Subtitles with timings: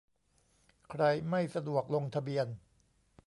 [0.89, 2.47] ใครไม่สะดวกลงทะเบียน